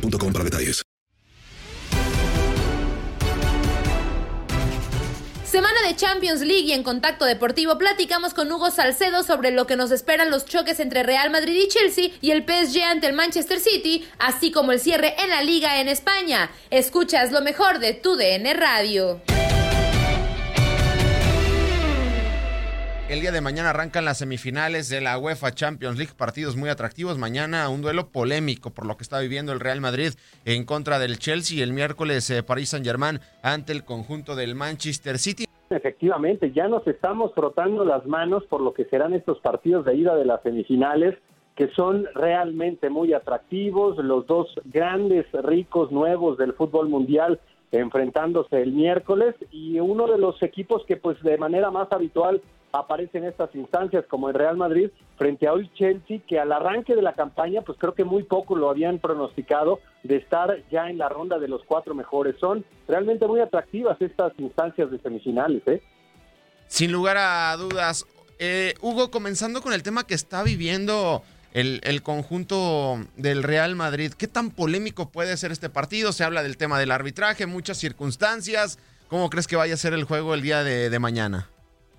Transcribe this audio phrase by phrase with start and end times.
[0.00, 0.82] para detalles.
[5.44, 9.76] Semana de Champions League y en Contacto Deportivo platicamos con Hugo Salcedo sobre lo que
[9.76, 13.60] nos esperan los choques entre Real Madrid y Chelsea y el PSG ante el Manchester
[13.60, 16.50] City, así como el cierre en la liga en España.
[16.70, 19.20] Escuchas lo mejor de tu DN Radio.
[23.12, 27.18] El día de mañana arrancan las semifinales de la UEFA Champions League, partidos muy atractivos.
[27.18, 30.14] Mañana un duelo polémico por lo que está viviendo el Real Madrid
[30.46, 31.62] en contra del Chelsea.
[31.62, 35.44] El miércoles eh, París Saint Germain ante el conjunto del Manchester City.
[35.68, 40.16] Efectivamente, ya nos estamos frotando las manos por lo que serán estos partidos de ida
[40.16, 41.14] de las semifinales,
[41.54, 47.38] que son realmente muy atractivos, los dos grandes, ricos, nuevos del fútbol mundial
[47.72, 52.42] enfrentándose el miércoles y uno de los equipos que pues de manera más habitual
[52.72, 56.96] aparece en estas instancias como el Real Madrid frente a hoy Chelsea que al arranque
[56.96, 60.98] de la campaña pues creo que muy poco lo habían pronosticado de estar ya en
[60.98, 65.82] la ronda de los cuatro mejores son realmente muy atractivas estas instancias de semifinales ¿eh?
[66.66, 68.06] Sin lugar a dudas,
[68.38, 71.22] eh, Hugo, comenzando con el tema que está viviendo
[71.52, 76.12] el, conjunto del Real Madrid, ¿qué tan polémico puede ser este partido?
[76.12, 78.78] Se habla del tema del arbitraje, muchas circunstancias.
[79.08, 81.50] ¿Cómo crees que vaya a ser el juego el día de mañana?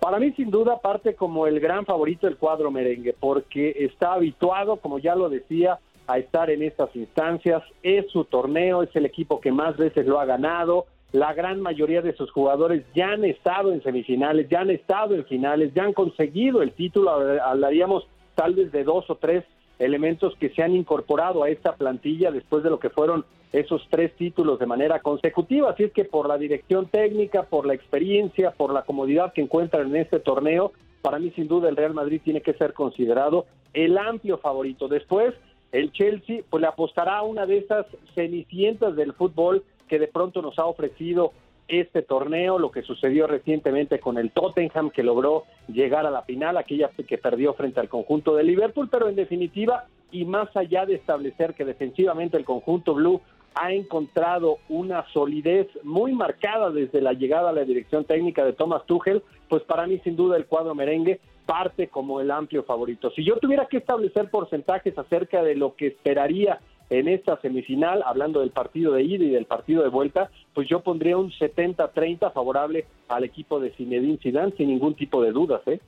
[0.04, 4.76] Para mí, sin duda, parte como el gran favorito del cuadro merengue, porque está habituado,
[4.76, 7.64] como ya lo decía, a estar en estas instancias.
[7.84, 10.88] Es su torneo, es el equipo que más veces lo ha ganado.
[11.14, 15.24] La gran mayoría de sus jugadores ya han estado en semifinales, ya han estado en
[15.24, 17.10] finales, ya han conseguido el título.
[17.42, 18.06] Hablaríamos
[18.36, 19.46] tal vez de dos o tres
[19.80, 24.16] elementos que se han incorporado a esta plantilla después de lo que fueron esos tres
[24.16, 25.70] títulos de manera consecutiva.
[25.70, 29.88] Así es que por la dirección técnica, por la experiencia, por la comodidad que encuentran
[29.90, 33.98] en este torneo, para mí sin duda el Real Madrid tiene que ser considerado el
[33.98, 34.88] amplio favorito.
[34.88, 35.34] Después,
[35.72, 37.86] el Chelsea pues le apostará a una de esas
[38.16, 41.34] cenicientas del fútbol que de pronto nos ha ofrecido
[41.68, 46.58] este torneo, lo que sucedió recientemente con el Tottenham que logró llegar a la final,
[46.58, 50.96] aquella que perdió frente al conjunto de Liverpool, pero en definitiva, y más allá de
[50.96, 53.22] establecer que defensivamente el conjunto blue
[53.56, 58.86] ha encontrado una solidez muy marcada desde la llegada a la dirección técnica de Thomas
[58.86, 63.12] Tuchel, pues para mí sin duda el cuadro merengue parte como el amplio favorito.
[63.12, 66.60] Si yo tuviera que establecer porcentajes acerca de lo que esperaría
[67.00, 70.82] en esta semifinal, hablando del partido de ida y del partido de vuelta, pues yo
[70.82, 75.80] pondría un 70-30 favorable al equipo de Zinedine Zidane sin ningún tipo de dudas, ¿eh?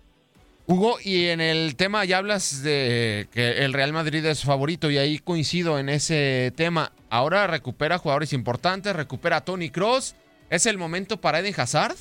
[0.68, 4.98] Hugo, y en el tema ya hablas de que el Real Madrid es favorito y
[4.98, 6.92] ahí coincido en ese tema.
[7.12, 10.16] Ahora recupera jugadores importantes, recupera a Tony Cross.
[10.50, 11.96] ¿Es el momento para Eden Hazard?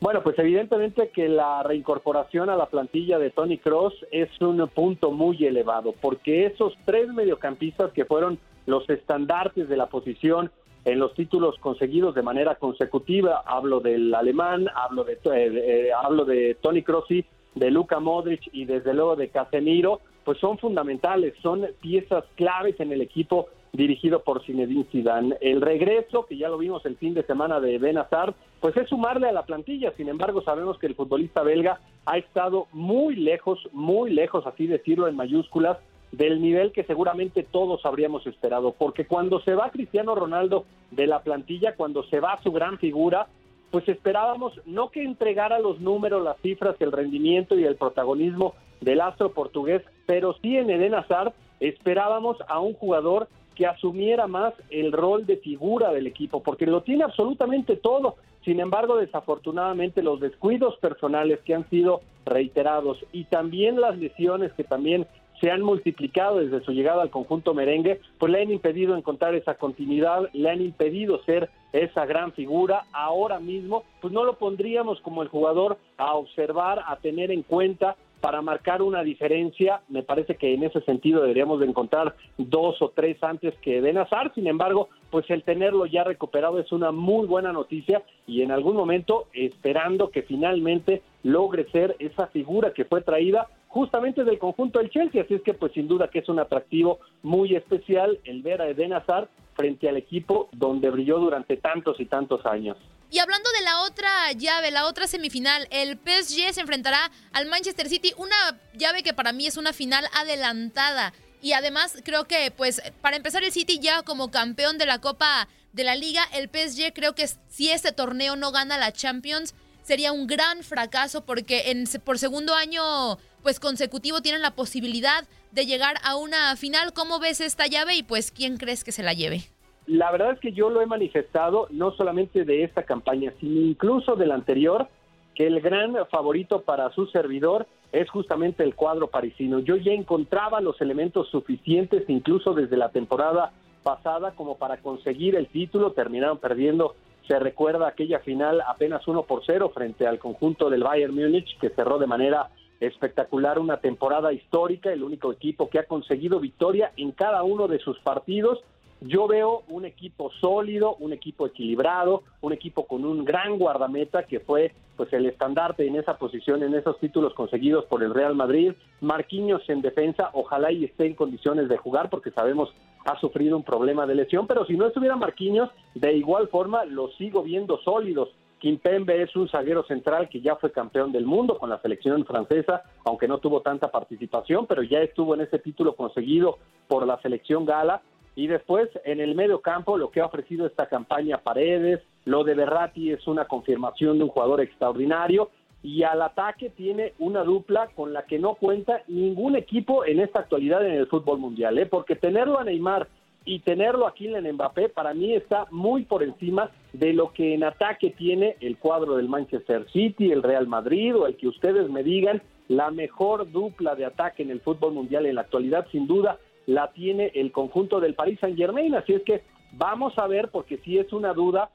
[0.00, 5.10] Bueno, pues evidentemente que la reincorporación a la plantilla de Tony Cross es un punto
[5.10, 10.52] muy elevado, porque esos tres mediocampistas que fueron los estandartes de la posición
[10.84, 16.56] en los títulos conseguidos de manera consecutiva, hablo del alemán, hablo de, eh, hablo de
[16.60, 17.24] Tony Crossi,
[17.56, 22.92] de Luka Modric y desde luego de Casemiro, pues son fundamentales, son piezas claves en
[22.92, 25.36] el equipo dirigido por Zinedine Zidane.
[25.40, 28.88] El regreso, que ya lo vimos el fin de semana de Ben Hazard, pues es
[28.88, 29.92] sumarle a la plantilla.
[29.96, 35.08] Sin embargo, sabemos que el futbolista belga ha estado muy lejos, muy lejos, así decirlo
[35.08, 35.78] en mayúsculas,
[36.12, 38.72] del nivel que seguramente todos habríamos esperado.
[38.72, 43.26] Porque cuando se va Cristiano Ronaldo de la plantilla, cuando se va su gran figura,
[43.70, 49.00] pues esperábamos no que entregara los números, las cifras, el rendimiento y el protagonismo del
[49.00, 54.92] astro portugués, pero sí en Eden Hazard esperábamos a un jugador que asumiera más el
[54.92, 58.14] rol de figura del equipo, porque lo tiene absolutamente todo.
[58.44, 64.62] Sin embargo, desafortunadamente los descuidos personales que han sido reiterados y también las lesiones que
[64.62, 65.08] también
[65.40, 69.54] se han multiplicado desde su llegada al conjunto merengue, pues le han impedido encontrar esa
[69.54, 72.84] continuidad, le han impedido ser esa gran figura.
[72.92, 77.96] Ahora mismo, pues no lo pondríamos como el jugador a observar, a tener en cuenta
[78.20, 79.82] para marcar una diferencia.
[79.88, 83.98] Me parece que en ese sentido deberíamos de encontrar dos o tres antes que Den
[83.98, 84.32] Azar.
[84.34, 88.76] Sin embargo, pues el tenerlo ya recuperado es una muy buena noticia y en algún
[88.76, 94.90] momento esperando que finalmente logre ser esa figura que fue traída justamente del conjunto del
[94.90, 95.22] Chelsea.
[95.22, 98.68] Así es que pues sin duda que es un atractivo muy especial el ver a
[98.68, 102.76] Eden Hazard frente al equipo donde brilló durante tantos y tantos años.
[103.10, 107.88] Y hablando de la otra llave, la otra semifinal, el PSG se enfrentará al Manchester
[107.88, 108.36] City, una
[108.74, 111.14] llave que para mí es una final adelantada.
[111.40, 115.48] Y además creo que, pues, para empezar el City ya como campeón de la Copa
[115.72, 120.12] de la Liga, el PSG creo que si este torneo no gana la Champions, sería
[120.12, 125.98] un gran fracaso porque en, por segundo año pues consecutivo tienen la posibilidad de llegar
[126.02, 126.92] a una final.
[126.92, 129.48] ¿Cómo ves esta llave y pues quién crees que se la lleve?
[129.88, 134.16] La verdad es que yo lo he manifestado no solamente de esta campaña, sino incluso
[134.16, 134.86] de la anterior,
[135.34, 139.60] que el gran favorito para su servidor es justamente el cuadro parisino.
[139.60, 143.52] Yo ya encontraba los elementos suficientes, incluso desde la temporada
[143.82, 145.92] pasada, como para conseguir el título.
[145.92, 146.94] Terminaron perdiendo,
[147.26, 151.70] se recuerda aquella final apenas 1 por 0 frente al conjunto del Bayern Múnich, que
[151.70, 152.50] cerró de manera
[152.80, 157.78] espectacular, una temporada histórica, el único equipo que ha conseguido victoria en cada uno de
[157.78, 158.62] sus partidos
[159.00, 164.40] yo veo un equipo sólido, un equipo equilibrado, un equipo con un gran guardameta que
[164.40, 168.72] fue pues el estandarte en esa posición, en esos títulos conseguidos por el Real Madrid.
[169.00, 172.74] Marquinhos en defensa, ojalá y esté en condiciones de jugar porque sabemos
[173.04, 177.08] ha sufrido un problema de lesión, pero si no estuviera Marquinhos, de igual forma lo
[177.12, 178.30] sigo viendo sólidos.
[178.58, 182.82] Kimpembe es un zaguero central que ya fue campeón del mundo con la selección francesa,
[183.04, 186.58] aunque no tuvo tanta participación, pero ya estuvo en ese título conseguido
[186.88, 188.02] por la selección gala
[188.38, 192.54] y después, en el medio campo, lo que ha ofrecido esta campaña Paredes, lo de
[192.54, 195.50] Berratti es una confirmación de un jugador extraordinario.
[195.82, 200.38] Y al ataque tiene una dupla con la que no cuenta ningún equipo en esta
[200.38, 201.86] actualidad en el fútbol mundial, ¿eh?
[201.86, 203.08] porque tenerlo a Neymar
[203.44, 207.64] y tenerlo aquí en Mbappé para mí está muy por encima de lo que en
[207.64, 212.04] ataque tiene el cuadro del Manchester City, el Real Madrid o el que ustedes me
[212.04, 216.38] digan, la mejor dupla de ataque en el fútbol mundial en la actualidad sin duda
[216.68, 218.94] la tiene el conjunto del Paris Saint Germain.
[218.94, 219.42] Así es que
[219.72, 221.70] vamos a ver, porque si es una duda,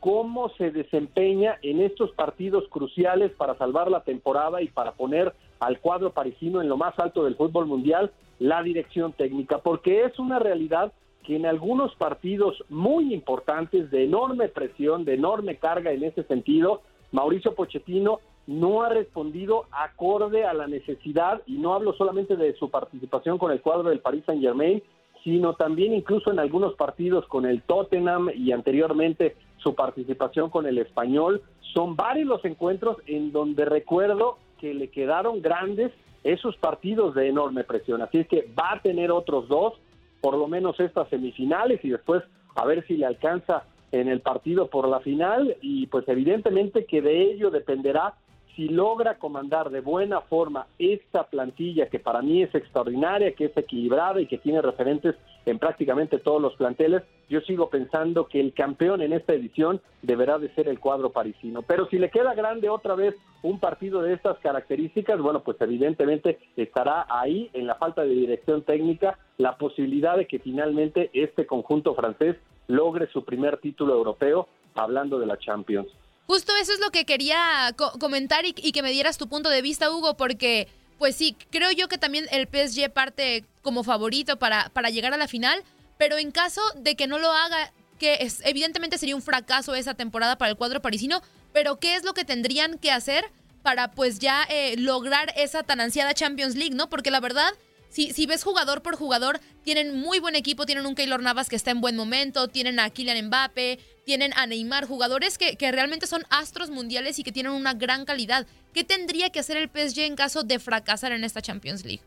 [0.00, 5.80] cómo se desempeña en estos partidos cruciales para salvar la temporada y para poner al
[5.80, 10.38] cuadro parisino en lo más alto del fútbol mundial la dirección técnica, porque es una
[10.38, 10.94] realidad
[11.24, 16.80] que en algunos partidos muy importantes, de enorme presión, de enorme carga en ese sentido,
[17.12, 22.70] Mauricio Pochettino no ha respondido acorde a la necesidad, y no hablo solamente de su
[22.70, 24.82] participación con el cuadro del Paris Saint Germain,
[25.22, 30.78] sino también incluso en algunos partidos con el Tottenham y anteriormente su participación con el
[30.78, 31.42] español.
[31.74, 35.92] Son varios los encuentros en donde recuerdo que le quedaron grandes
[36.24, 38.00] esos partidos de enorme presión.
[38.00, 39.74] Así es que va a tener otros dos,
[40.22, 42.22] por lo menos estas semifinales y después
[42.54, 47.02] a ver si le alcanza en el partido por la final y pues evidentemente que
[47.02, 48.14] de ello dependerá
[48.58, 53.56] si logra comandar de buena forma esta plantilla que para mí es extraordinaria, que es
[53.56, 55.14] equilibrada y que tiene referentes
[55.46, 60.40] en prácticamente todos los planteles, yo sigo pensando que el campeón en esta edición deberá
[60.40, 61.62] de ser el cuadro parisino.
[61.62, 66.40] Pero si le queda grande otra vez un partido de estas características, bueno, pues evidentemente
[66.56, 71.94] estará ahí en la falta de dirección técnica la posibilidad de que finalmente este conjunto
[71.94, 72.34] francés
[72.66, 75.86] logre su primer título europeo hablando de la Champions.
[76.28, 79.90] Justo eso es lo que quería comentar y, que me dieras tu punto de vista,
[79.90, 80.68] Hugo, porque
[80.98, 85.16] pues sí, creo yo que también el PSG parte como favorito para, para llegar a
[85.16, 85.64] la final,
[85.96, 89.94] pero en caso de que no lo haga, que es, evidentemente sería un fracaso esa
[89.94, 91.22] temporada para el cuadro parisino,
[91.54, 93.24] pero ¿qué es lo que tendrían que hacer
[93.62, 96.90] para pues ya eh, lograr esa tan ansiada Champions League, ¿no?
[96.90, 97.54] Porque la verdad,
[97.88, 101.56] si, si ves jugador por jugador, tienen muy buen equipo, tienen un Keylor Navas que
[101.56, 106.06] está en buen momento, tienen a Kylian Mbappe, tienen a Neymar, jugadores que, que realmente
[106.06, 108.46] son astros mundiales y que tienen una gran calidad.
[108.72, 112.02] ¿Qué tendría que hacer el PSG en caso de fracasar en esta Champions League?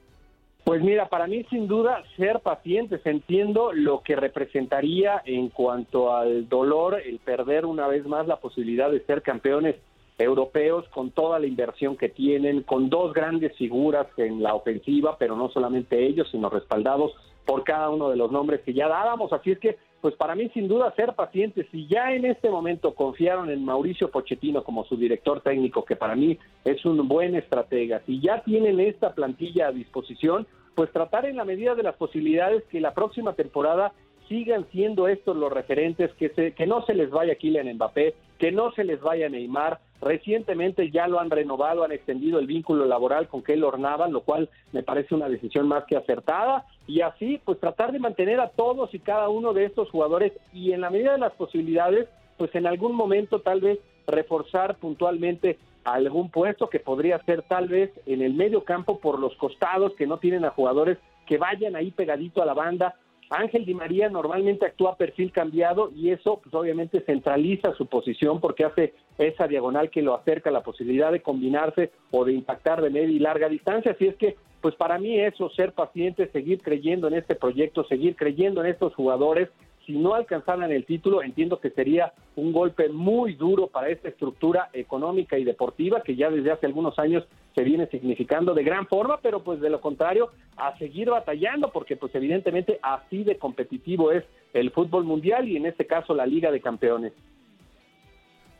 [0.64, 3.02] Pues mira, para mí sin duda ser pacientes.
[3.06, 8.92] Entiendo lo que representaría en cuanto al dolor el perder una vez más la posibilidad
[8.92, 9.76] de ser campeones
[10.22, 15.36] europeos con toda la inversión que tienen, con dos grandes figuras en la ofensiva, pero
[15.36, 17.14] no solamente ellos, sino respaldados
[17.46, 19.34] por cada uno de los nombres que ya dábamos.
[19.34, 21.68] Así es que, pues para mí sin duda ser pacientes.
[21.72, 26.16] Si ya en este momento confiaron en Mauricio Pochettino como su director técnico, que para
[26.16, 31.36] mí es un buen estratega, si ya tienen esta plantilla a disposición, pues tratar en
[31.36, 33.94] la medida de las posibilidades que la próxima temporada
[34.32, 38.52] sigan siendo estos los referentes, que, se, que no se les vaya Kylian Mbappé, que
[38.52, 39.80] no se les vaya Neymar.
[40.02, 44.50] Recientemente ya lo han renovado, han extendido el vínculo laboral con Keylor Navas, lo cual
[44.72, 46.66] me parece una decisión más que acertada.
[46.88, 50.72] Y así, pues tratar de mantener a todos y cada uno de estos jugadores y
[50.72, 56.30] en la medida de las posibilidades, pues en algún momento tal vez reforzar puntualmente algún
[56.30, 60.18] puesto que podría ser tal vez en el medio campo por los costados que no
[60.18, 62.96] tienen a jugadores que vayan ahí pegadito a la banda.
[63.30, 68.66] Ángel Di María normalmente actúa perfil cambiado y eso pues obviamente centraliza su posición porque
[68.66, 72.90] hace esa diagonal que lo acerca a la posibilidad de combinarse o de impactar de
[72.90, 73.92] media y larga distancia.
[73.92, 78.16] Así es que pues para mí eso, ser paciente, seguir creyendo en este proyecto, seguir
[78.16, 79.50] creyendo en estos jugadores,
[79.86, 84.70] si no alcanzaran el título, entiendo que sería un golpe muy duro para esta estructura
[84.74, 89.20] económica y deportiva que ya desde hace algunos años se viene significando de gran forma,
[89.22, 94.24] pero pues de lo contrario, a seguir batallando, porque pues evidentemente así de competitivo es
[94.54, 97.14] el fútbol mundial y en este caso la Liga de Campeones.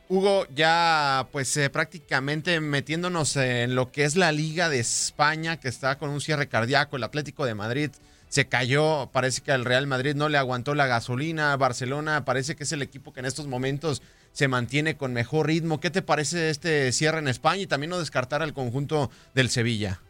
[0.08, 5.68] Hugo, ya pues eh, prácticamente metiéndonos en lo que es la Liga de España, que
[5.68, 7.90] está con un cierre cardíaco, el Atlético de Madrid
[8.32, 12.62] se cayó, parece que al Real Madrid no le aguantó la gasolina, Barcelona parece que
[12.62, 14.00] es el equipo que en estos momentos
[14.32, 15.80] se mantiene con mejor ritmo.
[15.80, 20.00] ¿Qué te parece este cierre en España y también no descartar al conjunto del Sevilla?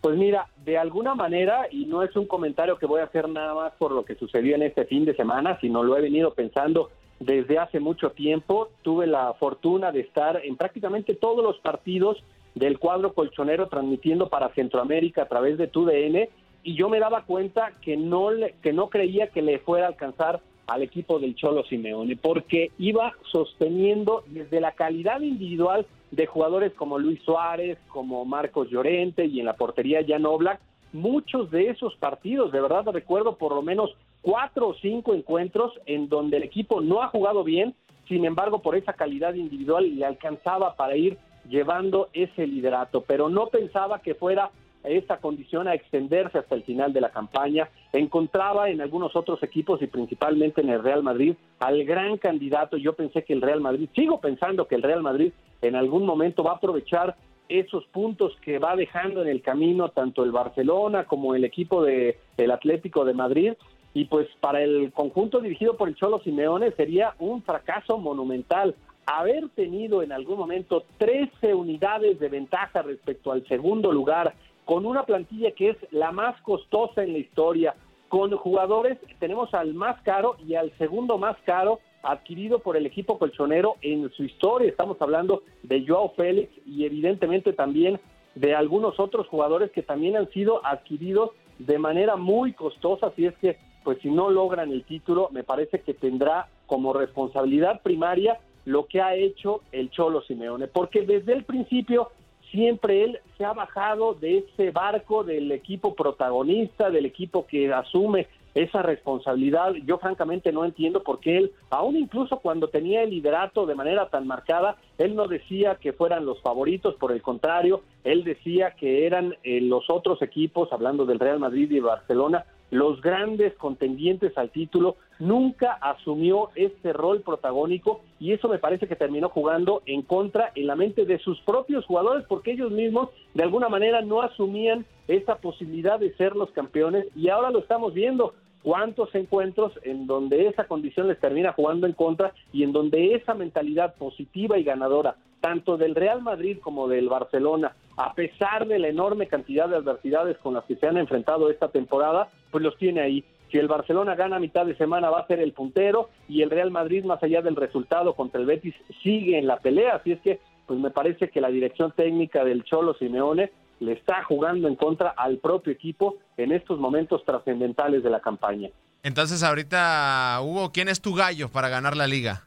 [0.00, 3.54] Pues mira, de alguna manera, y no es un comentario que voy a hacer nada
[3.54, 6.92] más por lo que sucedió en este fin de semana, sino lo he venido pensando
[7.20, 8.70] desde hace mucho tiempo.
[8.82, 12.22] Tuve la fortuna de estar en prácticamente todos los partidos
[12.54, 16.28] del cuadro colchonero transmitiendo para Centroamérica a través de TUDN
[16.62, 19.88] y yo me daba cuenta que no, le, que no creía que le fuera a
[19.88, 26.74] alcanzar al equipo del Cholo Simeone, porque iba sosteniendo desde la calidad individual de jugadores
[26.74, 30.60] como Luis Suárez, como Marcos Llorente y en la portería Jan Oblak,
[30.92, 33.94] muchos de esos partidos, de verdad recuerdo por lo menos
[34.28, 37.74] cuatro o cinco encuentros en donde el equipo no ha jugado bien,
[38.08, 41.16] sin embargo por esa calidad individual le alcanzaba para ir
[41.48, 44.50] llevando ese liderato, pero no pensaba que fuera
[44.84, 47.70] esta condición a extenderse hasta el final de la campaña.
[47.94, 52.76] Encontraba en algunos otros equipos y principalmente en el Real Madrid al gran candidato.
[52.76, 55.32] Yo pensé que el Real Madrid, sigo pensando que el Real Madrid
[55.62, 57.16] en algún momento va a aprovechar
[57.48, 62.18] esos puntos que va dejando en el camino tanto el Barcelona como el equipo de
[62.36, 63.54] el Atlético de Madrid
[63.98, 68.76] y pues para el conjunto dirigido por el Cholo Simeone sería un fracaso monumental
[69.06, 75.02] haber tenido en algún momento 13 unidades de ventaja respecto al segundo lugar con una
[75.02, 77.74] plantilla que es la más costosa en la historia,
[78.08, 83.18] con jugadores, tenemos al más caro y al segundo más caro adquirido por el equipo
[83.18, 84.68] colchonero en su historia.
[84.68, 87.98] Estamos hablando de Joao Félix y evidentemente también
[88.36, 93.36] de algunos otros jugadores que también han sido adquiridos de manera muy costosa, así es
[93.38, 98.86] que pues si no logran el título, me parece que tendrá como responsabilidad primaria lo
[98.86, 102.10] que ha hecho el Cholo Simeone, porque desde el principio
[102.50, 108.26] siempre él se ha bajado de ese barco del equipo protagonista, del equipo que asume
[108.54, 109.74] esa responsabilidad.
[109.86, 114.08] Yo francamente no entiendo por qué él, aún incluso cuando tenía el liderato de manera
[114.08, 119.06] tan marcada, él no decía que fueran los favoritos, por el contrario, él decía que
[119.06, 124.50] eran eh, los otros equipos, hablando del Real Madrid y Barcelona, los grandes contendientes al
[124.50, 130.52] título, nunca asumió este rol protagónico y eso me parece que terminó jugando en contra
[130.54, 134.84] en la mente de sus propios jugadores porque ellos mismos de alguna manera no asumían
[135.06, 138.34] esa posibilidad de ser los campeones y ahora lo estamos viendo.
[138.62, 143.32] cuántos encuentros en donde esa condición les termina jugando en contra y en donde esa
[143.32, 148.88] mentalidad positiva y ganadora, tanto del Real Madrid como del Barcelona, a pesar de la
[148.88, 153.00] enorme cantidad de adversidades con las que se han enfrentado esta temporada, pues los tiene
[153.00, 153.24] ahí.
[153.50, 156.50] Si el Barcelona gana a mitad de semana va a ser el puntero y el
[156.50, 159.96] Real Madrid, más allá del resultado contra el Betis, sigue en la pelea.
[159.96, 163.50] Así es que, pues me parece que la dirección técnica del Cholo Simeone
[163.80, 168.70] le está jugando en contra al propio equipo en estos momentos trascendentales de la campaña.
[169.02, 172.44] Entonces ahorita, Hugo, ¿quién es tu gallo para ganar la liga?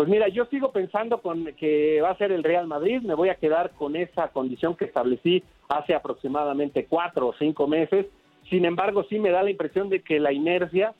[0.00, 3.28] Pues mira, yo sigo pensando con que va a ser el Real Madrid, me voy
[3.28, 8.06] a quedar con esa condición que establecí hace aproximadamente cuatro o cinco meses.
[8.48, 10.94] Sin embargo, sí me da la impresión de que la inercia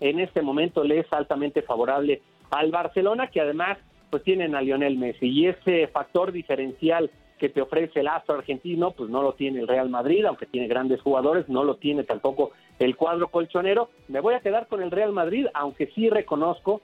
[0.00, 2.20] en este momento le es altamente favorable
[2.50, 3.78] al Barcelona, que además
[4.10, 8.90] pues tienen a Lionel Messi y ese factor diferencial que te ofrece el astro argentino,
[8.90, 12.50] pues no lo tiene el Real Madrid, aunque tiene grandes jugadores, no lo tiene tampoco
[12.80, 13.90] el cuadro colchonero.
[14.08, 16.82] Me voy a quedar con el Real Madrid, aunque sí reconozco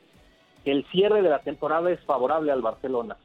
[0.64, 3.16] que el cierre de la temporada es favorable al Barcelona.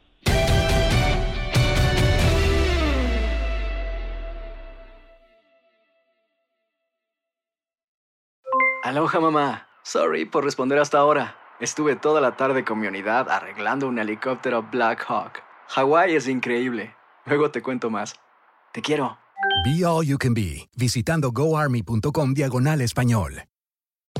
[8.83, 9.67] Aloha mamá.
[9.83, 11.37] Sorry por responder hasta ahora.
[11.59, 15.41] Estuve toda la tarde con mi unidad arreglando un helicóptero Black Hawk.
[15.69, 16.93] Hawái es increíble.
[17.25, 18.15] Luego te cuento más.
[18.73, 19.17] Te quiero.
[19.63, 23.43] Be All You Can Be, visitando goarmy.com diagonal español.